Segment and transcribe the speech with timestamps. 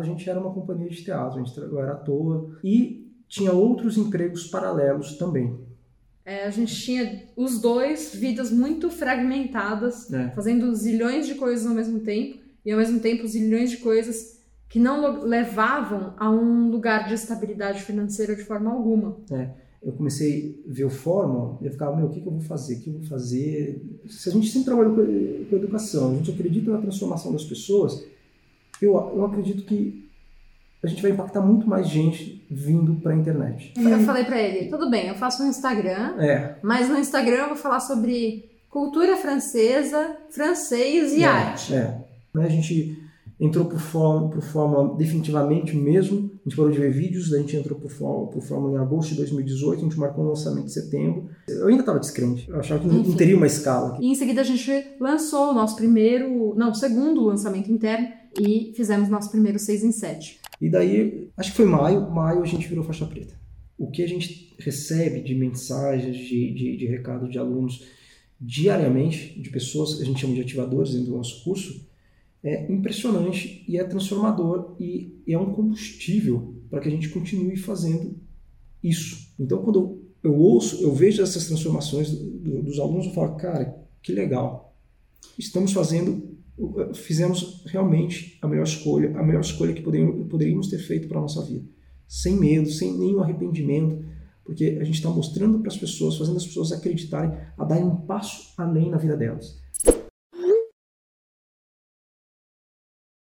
[0.00, 4.46] a gente era uma companhia de teatro, a gente era ator e tinha outros empregos
[4.46, 5.56] paralelos também.
[6.24, 10.30] É, a gente tinha os dois vidas muito fragmentadas, É.
[10.30, 14.78] fazendo zilhões de coisas ao mesmo tempo, e ao mesmo tempo zilhões de coisas que
[14.78, 19.16] não levavam a um lugar de estabilidade financeira de forma alguma.
[19.82, 22.40] Eu comecei a ver o fórum e eu ficava, meu, o que, que eu vou
[22.42, 22.74] fazer?
[22.76, 23.82] O que eu vou fazer?
[24.08, 28.04] Se a gente sempre trabalhou com educação, a gente acredita na transformação das pessoas,
[28.86, 30.08] eu, eu acredito que
[30.82, 33.74] a gente vai impactar muito mais gente vindo para a internet.
[33.76, 37.48] Eu falei pra ele, tudo bem, eu faço um Instagram, É, mas no Instagram eu
[37.48, 41.74] vou falar sobre cultura francesa, francês e é, arte.
[41.74, 41.98] É.
[42.32, 42.98] Né, A gente
[43.38, 46.30] entrou por Fórmula, por Fórmula definitivamente mesmo.
[46.44, 48.82] A gente parou de ver vídeos, daí a gente entrou por Fórmula, por Fórmula em
[48.82, 51.28] agosto de 2018, a gente marcou o lançamento em setembro.
[51.48, 53.16] Eu ainda estava descrente, eu achava que não, não Enfim.
[53.16, 53.98] teria uma escala.
[54.00, 59.08] E em seguida a gente lançou o nosso primeiro, não, segundo lançamento interno e fizemos
[59.08, 60.40] nosso primeiro 6 em 7.
[60.60, 63.34] E daí, acho que foi maio, maio a gente virou faixa preta.
[63.78, 67.84] O que a gente recebe de mensagens, de, de, de recado de alunos
[68.40, 71.88] diariamente, de pessoas que a gente chama de ativadores dentro do nosso curso,
[72.42, 78.16] é impressionante e é transformador e é um combustível para que a gente continue fazendo
[78.82, 79.28] isso.
[79.38, 84.12] Então, quando eu ouço, eu vejo essas transformações do- dos alunos, eu falo, cara, que
[84.12, 84.69] legal.
[85.38, 86.38] Estamos fazendo,
[86.94, 91.22] fizemos realmente a melhor escolha, a melhor escolha que poderíamos, poderíamos ter feito para a
[91.22, 91.64] nossa vida.
[92.06, 94.04] Sem medo, sem nenhum arrependimento,
[94.44, 97.96] porque a gente está mostrando para as pessoas, fazendo as pessoas acreditarem, a darem um
[97.96, 99.60] passo além na vida delas.